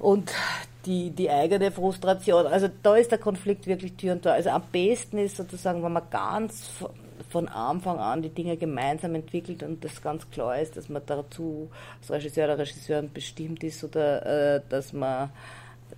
[0.00, 0.32] und
[0.86, 2.46] die, die eigene Frustration.
[2.46, 4.32] Also da ist der Konflikt wirklich Tür und Tor.
[4.32, 6.70] Also am besten ist sozusagen, wenn man ganz
[7.28, 11.70] von Anfang an die Dinge gemeinsam entwickelt und das ganz klar ist, dass man dazu
[12.00, 15.30] als Regisseur oder Regisseurin bestimmt ist oder äh, dass man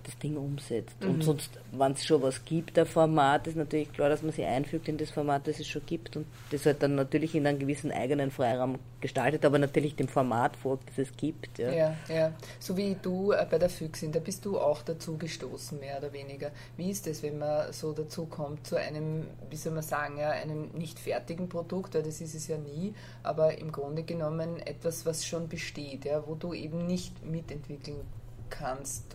[0.03, 0.95] das Ding umsetzt.
[1.01, 1.09] Mhm.
[1.09, 4.45] Und sonst, wenn es schon was gibt, der Format, ist natürlich klar, dass man sich
[4.45, 7.59] einfügt in das Format, das es schon gibt und das halt dann natürlich in einem
[7.59, 11.59] gewissen eigenen Freiraum gestaltet, aber natürlich dem Format folgt, das es gibt.
[11.59, 11.95] Ja, ja.
[12.07, 12.33] ja.
[12.59, 16.13] So wie du äh, bei der Füchsin, da bist du auch dazu gestoßen, mehr oder
[16.13, 16.51] weniger.
[16.77, 20.29] Wie ist es, wenn man so dazu kommt, zu einem, wie soll man sagen, ja,
[20.29, 25.05] einem nicht fertigen Produkt, weil das ist es ja nie, aber im Grunde genommen etwas,
[25.05, 28.22] was schon besteht, ja, wo du eben nicht mitentwickeln kannst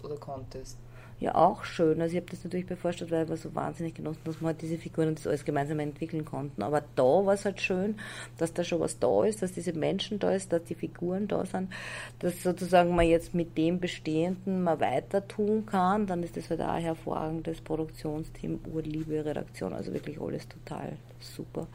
[0.03, 0.79] oder konntest?
[1.21, 2.01] Ja, auch schön.
[2.01, 4.79] Also ich habe das natürlich bevorstellt, weil wir so wahnsinnig genossen, dass wir halt diese
[4.79, 6.63] Figuren und das alles gemeinsam entwickeln konnten.
[6.63, 7.97] Aber da war es halt schön,
[8.37, 11.45] dass da schon was da ist, dass diese Menschen da ist, dass die Figuren da
[11.45, 11.73] sind,
[12.21, 16.07] dass sozusagen man jetzt mit dem Bestehenden mal weiter tun kann.
[16.07, 21.67] Dann ist das halt auch ein hervorragendes Produktionsteam, urliebe Redaktion, also wirklich alles total super.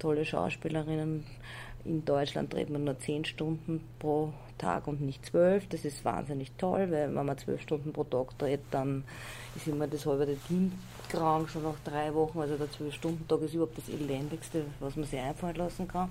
[0.00, 1.24] Tolle Schauspielerinnen.
[1.84, 5.66] In Deutschland dreht man nur zehn Stunden pro Tag und nicht zwölf.
[5.68, 9.04] Das ist wahnsinnig toll, weil wenn man zwölf Stunden pro Tag dreht, dann
[9.56, 10.72] ist immer das halbe Team
[11.10, 12.40] krank, schon nach drei Wochen.
[12.40, 16.10] Also der zwölf-Stunden-Tag ist überhaupt das elendigste, was man sich einfallen lassen kann.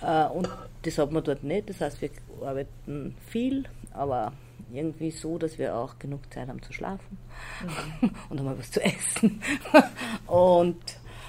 [0.00, 0.48] Äh, und
[0.82, 1.70] das hat man dort nicht.
[1.70, 2.10] Das heißt, wir
[2.44, 4.32] arbeiten viel, aber
[4.72, 7.18] irgendwie so, dass wir auch genug Zeit haben zu schlafen
[8.00, 8.10] mhm.
[8.30, 9.40] und einmal was zu essen.
[10.26, 10.82] und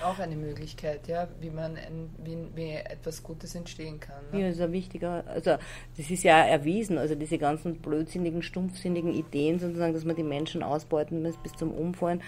[0.04, 4.22] auch eine Möglichkeit, ja, wie man ein, wie, wie etwas Gutes entstehen kann.
[4.32, 4.42] Ne?
[4.42, 5.58] Ja, das ist ein wichtiger, also
[5.98, 10.64] das ist ja erwiesen, also diese ganzen blödsinnigen, stumpfsinnigen Ideen sozusagen, dass man die Menschen
[10.64, 12.22] ausbeuten muss bis zum Umfallen.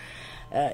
[0.51, 0.71] Äh,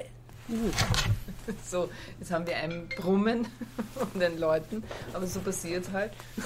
[1.64, 1.88] so,
[2.18, 3.46] jetzt haben wir ein Brummen
[3.94, 6.12] von den Leuten, aber so passiert es halt.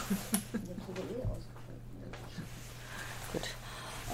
[3.32, 3.42] Gut.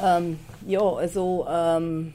[0.03, 2.15] Ähm, ja, also ähm,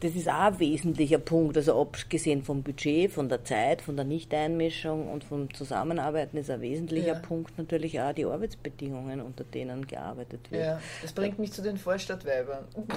[0.00, 1.56] das ist auch ein wesentlicher Punkt.
[1.56, 6.60] Also abgesehen vom Budget, von der Zeit, von der Nichteinmischung und vom Zusammenarbeiten ist ein
[6.60, 7.18] wesentlicher ja.
[7.18, 10.62] Punkt natürlich auch die Arbeitsbedingungen, unter denen gearbeitet wird.
[10.62, 12.64] Ja, das bringt mich zu den Vorstadtweibern.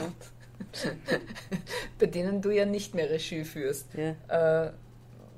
[1.99, 3.87] Bei denen du ja nicht mehr Regie führst.
[3.93, 4.65] Ja.
[4.65, 4.71] Äh,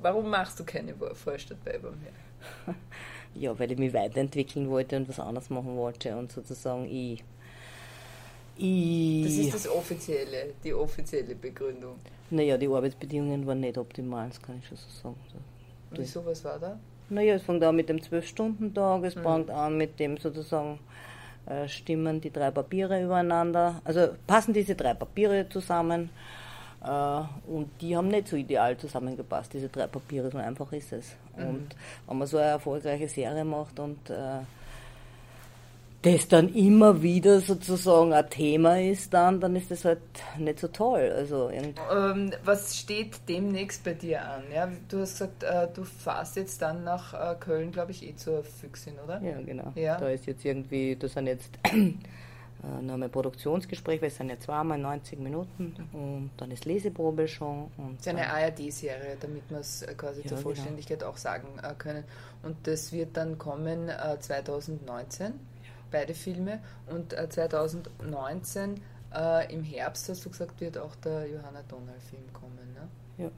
[0.01, 2.75] warum machst du keine Vorstadtweiber mehr?
[3.35, 7.23] Ja, weil ich mich weiterentwickeln wollte und was anderes machen wollte und sozusagen ich
[8.59, 11.95] ich das ist das offizielle, die offizielle Begründung.
[12.29, 15.15] Naja, die Arbeitsbedingungen waren nicht optimal, das kann ich schon so sagen.
[15.91, 16.79] Wieso, was war da?
[17.09, 19.23] Naja, es fängt an mit dem 12-Stunden-Tag, es mhm.
[19.23, 20.79] fängt an mit dem sozusagen
[21.47, 26.11] äh, stimmen die drei Papiere übereinander, also passen diese drei Papiere zusammen
[26.83, 31.15] äh, und die haben nicht so ideal zusammengepasst, diese drei Papiere, so einfach ist es.
[31.35, 31.47] Mhm.
[31.47, 31.75] Und
[32.07, 34.41] wenn man so eine erfolgreiche Serie macht und äh,
[36.01, 39.99] das dann immer wieder sozusagen ein Thema ist, dann, dann ist das halt
[40.37, 41.11] nicht so toll.
[41.13, 44.43] Also ähm, was steht demnächst bei dir an?
[44.53, 48.15] Ja, du hast gesagt, äh, du fährst jetzt dann nach äh, Köln, glaube ich, eh
[48.15, 49.21] zur Füchsin, oder?
[49.21, 49.73] Ja, genau.
[49.75, 49.97] Ja.
[49.97, 54.39] Da ist jetzt irgendwie, da sind jetzt äh, noch ein Produktionsgespräch, weil es sind ja
[54.39, 57.71] zweimal 90 Minuten und dann ist Leseprobe schon.
[57.97, 60.49] das ist eine ARD-Serie, damit wir es äh, quasi ja, zur genau.
[60.49, 61.11] Vollständigkeit genau.
[61.11, 62.05] auch sagen äh, können.
[62.41, 63.89] Und das wird dann kommen
[64.21, 65.33] 2019.
[65.89, 66.59] Äh, beide Filme.
[66.87, 68.81] Und äh, 2019
[69.13, 72.73] äh, im Herbst, hast du gesagt, wird auch der Johanna Donald-Film kommen.
[72.73, 73.25] Ne?
[73.25, 73.31] Ja.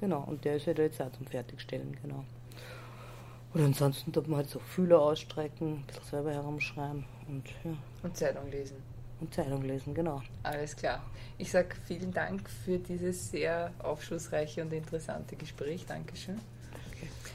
[0.00, 2.24] Genau, und der ist ja jetzt auch zum Fertigstellen, genau.
[3.54, 7.76] Und ansonsten tut man halt so Fühler ausstrecken, ein bisschen selber herumschreiben und ja.
[8.02, 8.76] Und Zeitung lesen.
[9.20, 10.22] Und Zeitung lesen, genau.
[10.42, 11.04] Alles klar.
[11.38, 15.86] Ich sage vielen Dank für dieses sehr aufschlussreiche und interessante Gespräch.
[15.86, 16.40] Dankeschön.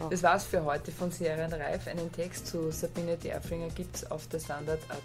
[0.09, 1.87] Das war's für heute von Serienreif.
[1.87, 5.01] Einen Text zu Sabine Derflinger gibt es auf der Standard.at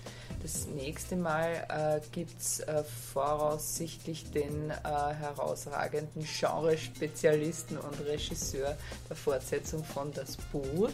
[0.41, 8.77] Das nächste Mal äh, gibt es äh, voraussichtlich den äh, herausragenden Genrespezialisten und Regisseur
[9.09, 10.93] der Fortsetzung von Das Boot,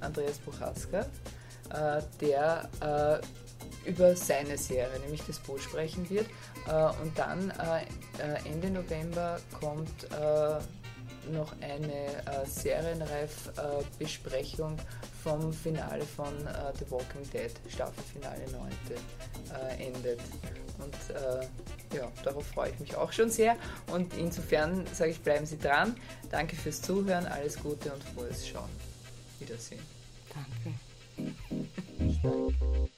[0.00, 1.06] Andreas Buchaska,
[1.70, 3.18] äh, der äh,
[3.84, 6.26] über seine Serie, nämlich das Boot sprechen wird.
[6.66, 7.82] Äh, und dann äh,
[8.22, 10.08] äh, Ende November kommt
[11.32, 14.76] noch eine äh, Serienreif-Besprechung
[15.22, 18.72] vom Finale von äh, The Walking Dead, Staffelfinale 9.
[19.78, 20.20] Äh, endet.
[20.78, 21.46] Und äh,
[21.96, 23.56] ja, darauf freue ich mich auch schon sehr.
[23.92, 25.96] Und insofern sage ich, bleiben Sie dran.
[26.30, 28.68] Danke fürs Zuhören, alles Gute und frohes Schauen.
[29.38, 29.82] Wiedersehen.
[30.34, 30.74] Danke.